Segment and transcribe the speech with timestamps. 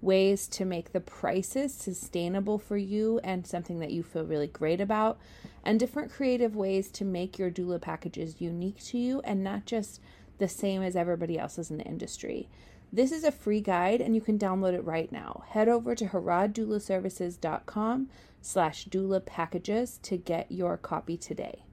[0.00, 4.80] ways to make the prices sustainable for you and something that you feel really great
[4.80, 5.18] about,
[5.64, 10.00] and different creative ways to make your doula packages unique to you and not just
[10.38, 12.48] the same as everybody else's in the industry.
[12.92, 15.44] This is a free guide and you can download it right now.
[15.48, 18.08] Head over to harroddoulaservices.com
[18.40, 21.64] slash doula packages to get your copy today.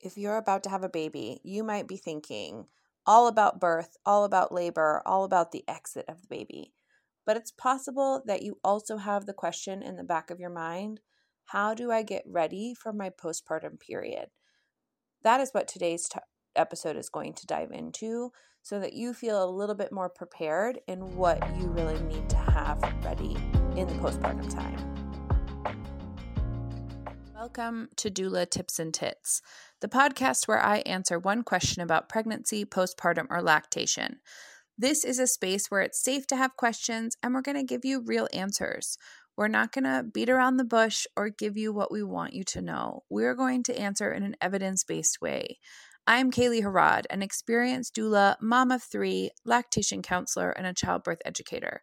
[0.00, 2.66] If you're about to have a baby, you might be thinking
[3.06, 6.72] all about birth, all about labor, all about the exit of the baby.
[7.26, 11.00] But it's possible that you also have the question in the back of your mind
[11.46, 14.28] how do I get ready for my postpartum period?
[15.24, 16.20] That is what today's t-
[16.54, 18.30] episode is going to dive into
[18.62, 22.36] so that you feel a little bit more prepared in what you really need to
[22.36, 23.36] have ready
[23.76, 24.99] in the postpartum time.
[27.56, 29.42] Welcome to Doula Tips and Tits,
[29.80, 34.20] the podcast where I answer one question about pregnancy, postpartum, or lactation.
[34.78, 37.84] This is a space where it's safe to have questions and we're going to give
[37.84, 38.96] you real answers.
[39.36, 42.44] We're not going to beat around the bush or give you what we want you
[42.44, 43.02] to know.
[43.10, 45.58] We're going to answer in an evidence based way.
[46.06, 51.82] I'm Kaely Harrod, an experienced doula, mom of three, lactation counselor, and a childbirth educator.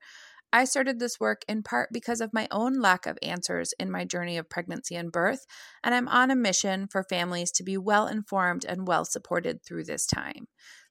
[0.53, 4.05] I started this work in part because of my own lack of answers in my
[4.05, 5.45] journey of pregnancy and birth,
[5.83, 9.83] and I'm on a mission for families to be well informed and well supported through
[9.83, 10.47] this time.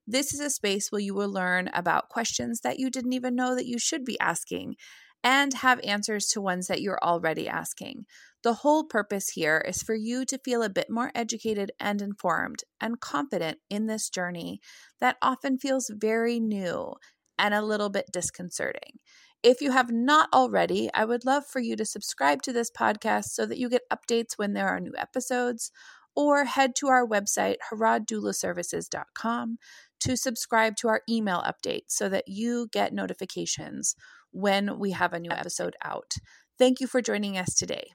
[0.07, 3.55] This is a space where you will learn about questions that you didn't even know
[3.57, 4.77] that you should be asking
[5.25, 8.05] and have answers to ones that you're already asking.
[8.45, 12.63] The whole purpose here is for you to feel a bit more educated and informed
[12.81, 14.61] and confident in this journey
[15.01, 16.95] that often feels very new
[17.39, 19.01] and a little bit disconcerting.
[19.43, 23.27] If you have not already, I would love for you to subscribe to this podcast
[23.27, 25.71] so that you get updates when there are new episodes,
[26.17, 29.59] or head to our website, harroddoulaservices.com,
[30.01, 33.95] to subscribe to our email updates so that you get notifications
[34.33, 36.15] when we have a new episode out.
[36.59, 37.91] Thank you for joining us today.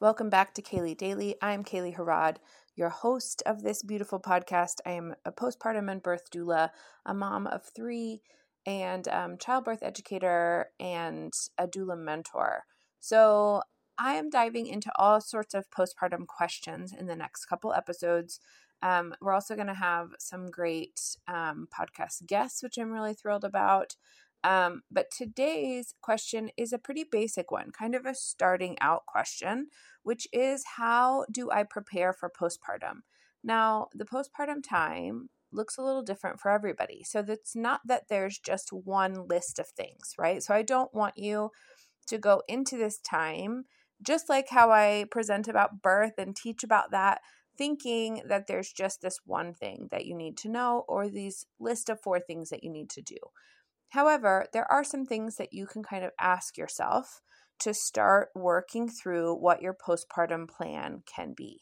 [0.00, 1.36] Welcome back to Kaylee Daily.
[1.40, 2.40] I'm Kaely Harrod,
[2.76, 4.76] your host of this beautiful podcast.
[4.86, 6.70] I am a postpartum and birth doula,
[7.04, 8.22] a mom of three,
[8.64, 12.64] and um, childbirth educator, and a doula mentor.
[13.00, 13.62] So,
[13.98, 18.40] I am diving into all sorts of postpartum questions in the next couple episodes.
[18.82, 23.44] Um, we're also going to have some great um, podcast guests, which I'm really thrilled
[23.44, 23.96] about.
[24.44, 29.68] Um, but today's question is a pretty basic one, kind of a starting out question,
[30.02, 33.02] which is how do I prepare for postpartum?
[33.44, 37.04] Now, the postpartum time looks a little different for everybody.
[37.04, 40.42] So it's not that there's just one list of things, right?
[40.42, 41.50] So I don't want you
[42.08, 43.64] to go into this time
[44.02, 47.20] just like how I present about birth and teach about that,
[47.56, 51.88] thinking that there's just this one thing that you need to know or these list
[51.88, 53.16] of four things that you need to do.
[53.92, 57.20] However, there are some things that you can kind of ask yourself
[57.60, 61.60] to start working through what your postpartum plan can be.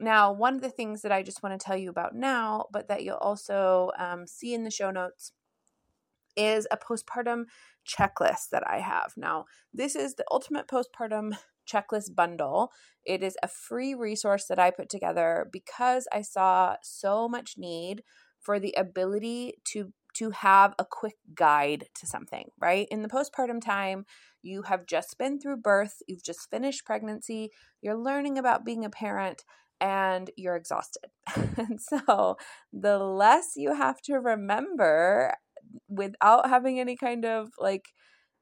[0.00, 2.88] Now, one of the things that I just want to tell you about now, but
[2.88, 5.30] that you'll also um, see in the show notes,
[6.36, 7.44] is a postpartum
[7.88, 9.12] checklist that I have.
[9.16, 11.36] Now, this is the ultimate postpartum
[11.72, 12.72] checklist bundle.
[13.04, 18.02] It is a free resource that I put together because I saw so much need
[18.40, 22.86] for the ability to to have a quick guide to something, right?
[22.90, 24.06] In the postpartum time,
[24.42, 27.50] you have just been through birth, you've just finished pregnancy,
[27.82, 29.44] you're learning about being a parent
[29.80, 31.10] and you're exhausted.
[31.56, 32.36] and so,
[32.72, 35.34] the less you have to remember
[35.88, 37.86] without having any kind of like,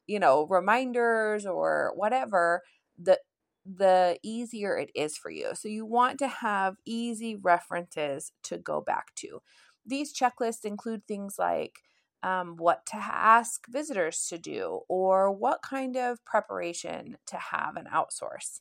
[0.07, 2.63] you know, reminders or whatever,
[2.99, 3.19] the
[3.65, 5.51] the easier it is for you.
[5.55, 9.41] So you want to have easy references to go back to.
[9.87, 11.81] These checklists include things like
[12.23, 17.89] um, what to ask visitors to do or what kind of preparation to have and
[17.89, 18.61] outsource.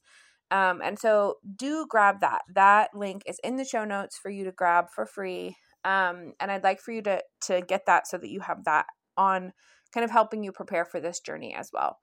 [0.50, 2.41] Um, and so do grab that.
[2.53, 5.56] That link is in the show notes for you to grab for free.
[5.85, 8.85] Um, and I'd like for you to to get that so that you have that
[9.17, 9.53] on
[9.94, 12.00] kind of helping you prepare for this journey as well.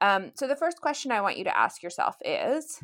[0.00, 2.80] Um, so, the first question I want you to ask yourself is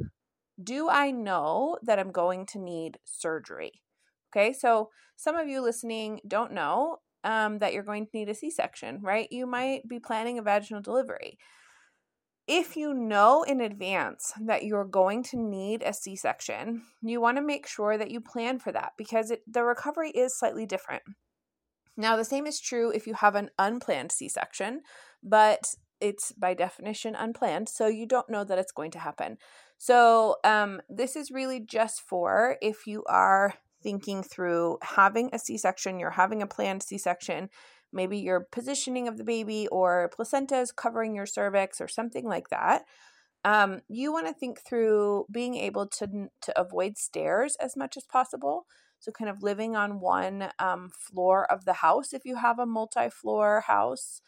[0.63, 3.83] Do I know that I'm going to need surgery?
[4.33, 8.35] Okay, so some of you listening don't know um, that you're going to need a
[8.35, 9.29] C section, right?
[9.31, 11.39] You might be planning a vaginal delivery.
[12.47, 17.37] if you know in advance that you're going to need a C section, you want
[17.39, 21.03] to make sure that you plan for that because it, the recovery is slightly different.
[21.97, 24.83] Now, the same is true if you have an unplanned C section,
[25.23, 29.39] but it's by definition unplanned, so you don't know that it's going to happen.
[29.79, 35.59] So, um, this is really just for if you are thinking through having a C
[35.59, 37.49] section, you're having a planned C section,
[37.93, 42.49] maybe your positioning of the baby or placenta is covering your cervix or something like
[42.49, 42.85] that.
[43.45, 48.05] Um, you want to think through being able to to avoid stairs as much as
[48.05, 48.67] possible.
[48.99, 52.67] So, kind of living on one um, floor of the house if you have a
[52.67, 54.21] multi floor house,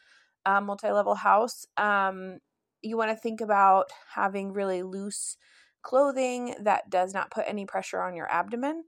[0.46, 1.66] uh, multi level house.
[1.76, 2.38] Um,
[2.80, 5.36] you want to think about having really loose
[5.82, 8.84] clothing that does not put any pressure on your abdomen.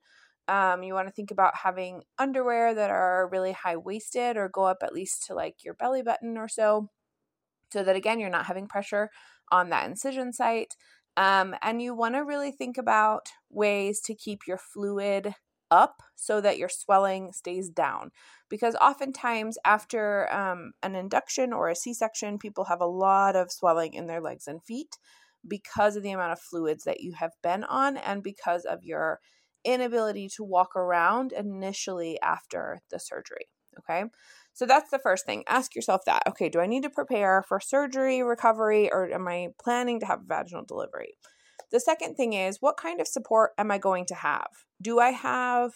[0.51, 4.65] Um, you want to think about having underwear that are really high waisted or go
[4.65, 6.91] up at least to like your belly button or so,
[7.73, 9.11] so that again, you're not having pressure
[9.53, 10.75] on that incision site.
[11.17, 15.35] Um, and you want to really think about ways to keep your fluid
[15.71, 18.11] up so that your swelling stays down.
[18.49, 23.53] Because oftentimes, after um, an induction or a C section, people have a lot of
[23.53, 24.97] swelling in their legs and feet
[25.47, 29.21] because of the amount of fluids that you have been on and because of your
[29.65, 33.49] inability to walk around initially after the surgery.
[33.79, 34.05] Okay.
[34.53, 35.45] So that's the first thing.
[35.49, 36.23] Ask yourself that.
[36.29, 40.21] Okay, do I need to prepare for surgery, recovery, or am I planning to have
[40.27, 41.15] vaginal delivery?
[41.71, 44.49] The second thing is, what kind of support am I going to have?
[44.83, 45.73] Do I have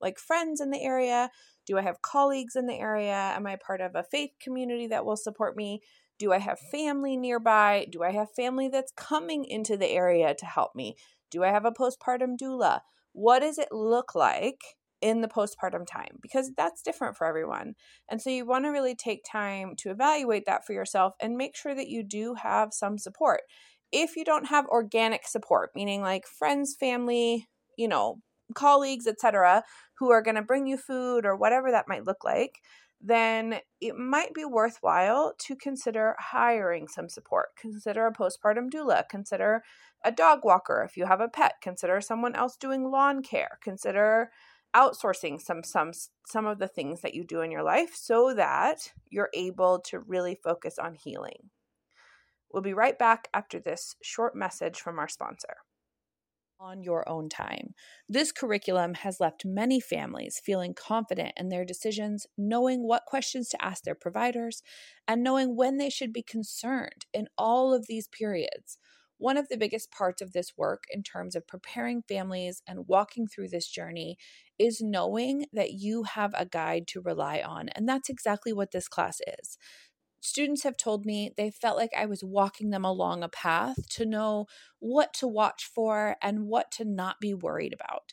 [0.00, 1.30] like friends in the area?
[1.66, 3.14] Do I have colleagues in the area?
[3.14, 5.80] Am I part of a faith community that will support me?
[6.18, 7.86] Do I have family nearby?
[7.90, 10.96] Do I have family that's coming into the area to help me?
[11.30, 12.80] Do I have a postpartum doula?
[13.20, 14.60] What does it look like
[15.02, 16.18] in the postpartum time?
[16.22, 17.74] Because that's different for everyone.
[18.10, 21.54] And so you want to really take time to evaluate that for yourself and make
[21.54, 23.42] sure that you do have some support
[23.92, 28.20] if you don't have organic support, meaning like friends, family, you know,
[28.54, 29.64] colleagues, etc.,
[29.98, 32.60] who are going to bring you food or whatever that might look like,
[33.00, 37.48] then it might be worthwhile to consider hiring some support.
[37.58, 39.62] Consider a postpartum doula, consider
[40.04, 44.30] a dog walker if you have a pet, consider someone else doing lawn care, consider
[44.76, 45.90] outsourcing some some
[46.26, 49.98] some of the things that you do in your life so that you're able to
[50.00, 51.50] really focus on healing.
[52.52, 55.56] We'll be right back after this short message from our sponsor.
[56.62, 57.74] On your own time.
[58.06, 63.64] This curriculum has left many families feeling confident in their decisions, knowing what questions to
[63.64, 64.62] ask their providers,
[65.08, 68.76] and knowing when they should be concerned in all of these periods.
[69.16, 73.26] One of the biggest parts of this work, in terms of preparing families and walking
[73.26, 74.18] through this journey,
[74.58, 77.70] is knowing that you have a guide to rely on.
[77.70, 79.56] And that's exactly what this class is
[80.20, 84.06] students have told me they felt like I was walking them along a path to
[84.06, 84.46] know
[84.78, 88.12] what to watch for and what to not be worried about.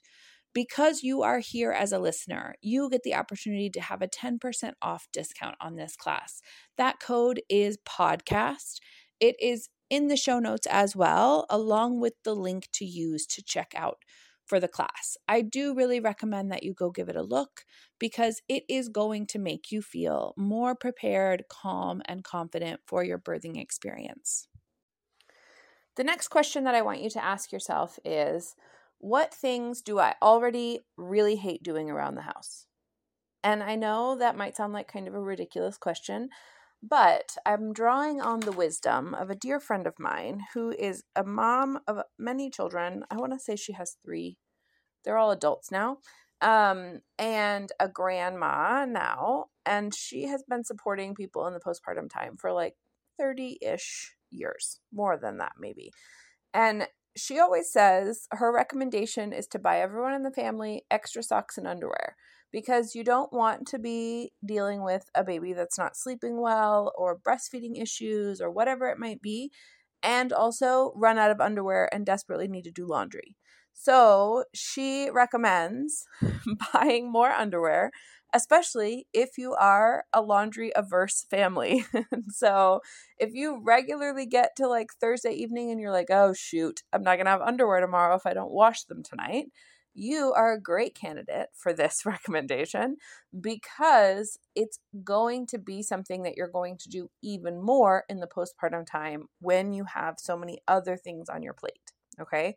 [0.54, 4.74] Because you are here as a listener, you get the opportunity to have a 10%
[4.81, 6.42] off discount on this class.
[6.77, 8.80] That code is podcast.
[9.19, 13.44] It is in the show notes as well, along with the link to use to
[13.44, 14.00] check out
[14.47, 15.17] for the class.
[15.27, 17.65] I do really recommend that you go give it a look
[17.99, 23.19] because it is going to make you feel more prepared, calm, and confident for your
[23.19, 24.47] birthing experience.
[25.97, 28.56] The next question that I want you to ask yourself is
[28.99, 32.68] What things do I already really hate doing around the house?
[33.44, 36.30] And I know that might sound like kind of a ridiculous question,
[36.81, 41.23] but I'm drawing on the wisdom of a dear friend of mine who is a
[41.23, 43.03] mom of many children.
[43.09, 44.37] I want to say she has three.
[45.03, 45.97] They're all adults now.
[46.41, 49.45] Um, and a grandma now.
[49.65, 52.75] And she has been supporting people in the postpartum time for like
[53.19, 55.91] 30 ish years, more than that, maybe.
[56.53, 56.87] And
[57.18, 61.68] she always says her recommendation is to buy everyone in the family extra socks and
[61.68, 62.16] underwear
[62.52, 67.19] because you don't want to be dealing with a baby that's not sleeping well or
[67.19, 69.52] breastfeeding issues or whatever it might be,
[70.02, 73.36] and also run out of underwear and desperately need to do laundry.
[73.74, 76.06] So she recommends
[76.74, 77.92] buying more underwear,
[78.33, 81.85] especially if you are a laundry averse family.
[82.29, 82.81] so
[83.17, 87.15] if you regularly get to like Thursday evening and you're like, oh shoot, I'm not
[87.15, 89.47] going to have underwear tomorrow if I don't wash them tonight
[89.97, 92.97] you are a great candidate for this recommendation
[93.41, 98.27] because it's going to be something that you're going to do even more in the
[98.27, 101.91] postpartum time when you have so many other things on your plate.
[102.21, 102.55] Okay.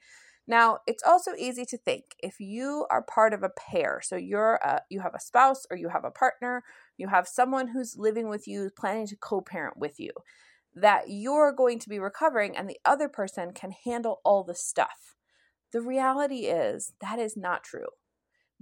[0.50, 4.56] Now, it's also easy to think if you are part of a pair, so you're
[4.56, 6.64] a, you have a spouse or you have a partner,
[6.98, 10.12] you have someone who's living with you, planning to co-parent with you.
[10.74, 15.16] that you're going to be recovering and the other person can handle all the stuff.
[15.72, 17.88] The reality is that is not true.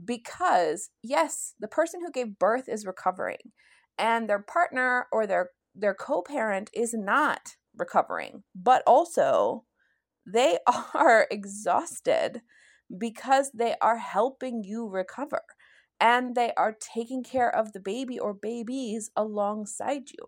[0.05, 3.53] Because, yes, the person who gave birth is recovering
[3.99, 9.65] and their partner or their their co-parent is not recovering, but also
[10.33, 10.59] they
[10.95, 12.43] are exhausted
[12.97, 15.43] because they are helping you recover
[16.01, 20.27] and they are taking care of the baby or babies alongside you.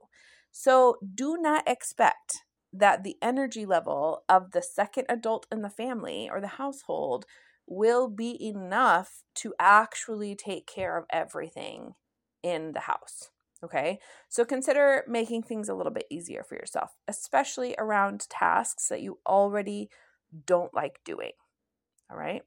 [0.50, 6.28] So do not expect that the energy level of the second adult in the family
[6.30, 7.24] or the household
[7.66, 11.94] will be enough to actually take care of everything
[12.42, 13.30] in the house.
[13.62, 13.98] Okay,
[14.28, 19.18] so consider making things a little bit easier for yourself, especially around tasks that you
[19.26, 19.90] already
[20.46, 21.32] don't like doing.
[22.10, 22.42] All right.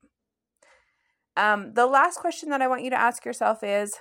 [1.38, 3.96] Um, the last question that I want you to ask yourself is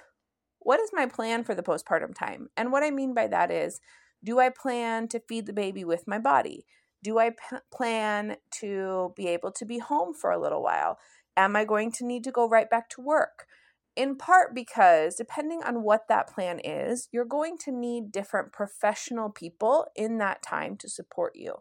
[0.59, 2.49] what is my plan for the postpartum time?
[2.57, 3.81] And what I mean by that is
[4.25, 6.67] do I plan to feed the baby with my body?
[7.03, 10.99] Do I p- plan to be able to be home for a little while?
[11.37, 13.47] Am I going to need to go right back to work?
[13.95, 19.29] In part because, depending on what that plan is, you're going to need different professional
[19.29, 21.57] people in that time to support you.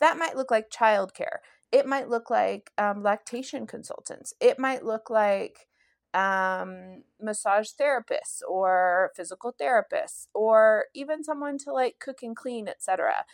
[0.00, 1.38] That might look like childcare.
[1.70, 4.32] It might look like um, lactation consultants.
[4.40, 5.66] It might look like
[6.14, 13.24] um, massage therapists or physical therapists or even someone to like cook and clean, etc.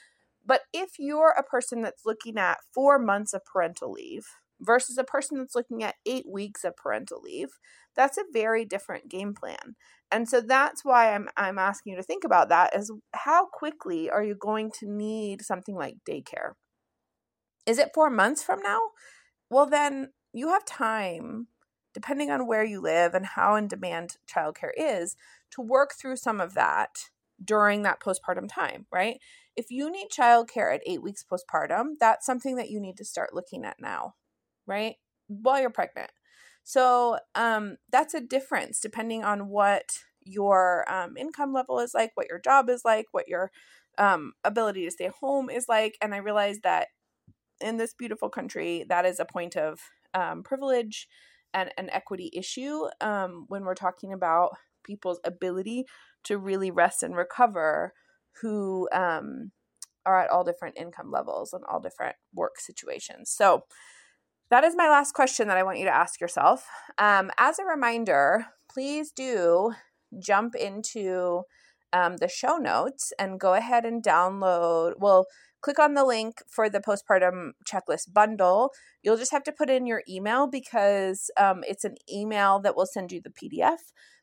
[0.44, 4.26] But if you're a person that's looking at four months of parental leave
[4.60, 7.58] versus a person that's looking at eight weeks of parental leave,
[8.00, 9.76] that's a very different game plan.
[10.10, 14.08] And so that's why I'm I'm asking you to think about that is how quickly
[14.08, 16.52] are you going to need something like daycare?
[17.66, 18.80] Is it 4 months from now?
[19.50, 21.48] Well then you have time
[21.92, 25.16] depending on where you live and how in demand childcare is,
[25.50, 27.10] to work through some of that
[27.44, 29.18] during that postpartum time, right?
[29.56, 33.34] If you need childcare at eight weeks postpartum, that's something that you need to start
[33.34, 34.14] looking at now,
[34.66, 34.94] right?
[35.26, 36.12] While you're pregnant.
[36.70, 39.90] So um, that's a difference depending on what
[40.22, 43.50] your um, income level is like, what your job is like, what your
[43.98, 45.98] um, ability to stay home is like.
[46.00, 46.86] And I realize that
[47.60, 49.80] in this beautiful country, that is a point of
[50.14, 51.08] um, privilege
[51.52, 54.50] and an equity issue um, when we're talking about
[54.84, 55.86] people's ability
[56.22, 57.94] to really rest and recover
[58.42, 59.50] who um,
[60.06, 63.28] are at all different income levels and all different work situations.
[63.28, 63.64] So,
[64.50, 66.66] that is my last question that I want you to ask yourself.
[66.98, 69.72] Um, as a reminder, please do
[70.18, 71.42] jump into
[71.92, 74.94] um, the show notes and go ahead and download.
[74.98, 75.26] Well,
[75.60, 78.72] click on the link for the postpartum checklist bundle.
[79.02, 82.86] You'll just have to put in your email because um, it's an email that will
[82.86, 83.78] send you the PDF,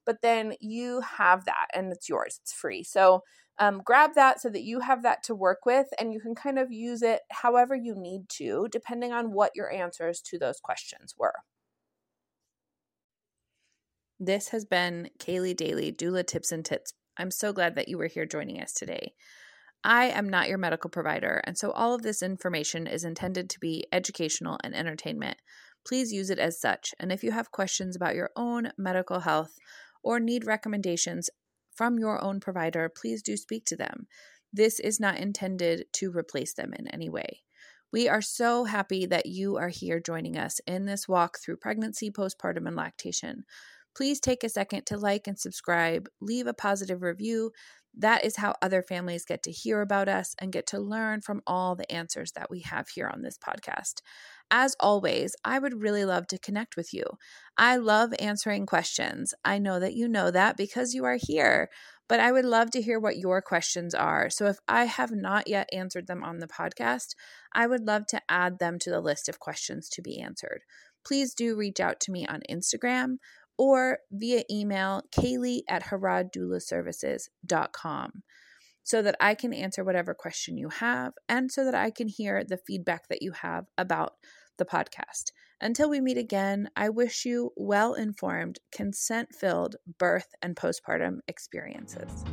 [0.05, 2.83] but then you have that and it's yours, it's free.
[2.83, 3.23] So
[3.59, 6.59] um, grab that so that you have that to work with and you can kind
[6.59, 11.15] of use it however you need to, depending on what your answers to those questions
[11.17, 11.33] were.
[14.19, 16.93] This has been Kaylee Daly, Doula Tips and Tits.
[17.17, 19.13] I'm so glad that you were here joining us today.
[19.83, 23.59] I am not your medical provider, and so all of this information is intended to
[23.59, 25.37] be educational and entertainment.
[25.87, 26.93] Please use it as such.
[26.99, 29.57] And if you have questions about your own medical health
[30.03, 31.29] or need recommendations
[31.77, 34.07] from your own provider, please do speak to them.
[34.51, 37.43] This is not intended to replace them in any way.
[37.93, 42.11] We are so happy that you are here joining us in this walk through pregnancy,
[42.11, 43.45] postpartum, and lactation.
[43.95, 47.51] Please take a second to like and subscribe, leave a positive review,
[47.99, 51.41] that is how other families get to hear about us and get to learn from
[51.47, 54.01] all the answers that we have here on this podcast.
[54.49, 57.03] As always, I would really love to connect with you.
[57.57, 59.33] I love answering questions.
[59.43, 61.69] I know that you know that because you are here,
[62.07, 64.29] but I would love to hear what your questions are.
[64.29, 67.15] So if I have not yet answered them on the podcast,
[67.53, 70.61] I would love to add them to the list of questions to be answered.
[71.05, 73.17] Please do reach out to me on Instagram
[73.57, 78.23] or via email, kaely at harroddoulaservices.com
[78.87, 82.45] so that I can answer whatever question you have and so that I can hear
[82.45, 84.13] the feedback that you have about
[84.57, 85.33] the podcast.
[85.59, 92.23] Until we meet again, I wish you well informed, consent filled birth and postpartum experiences.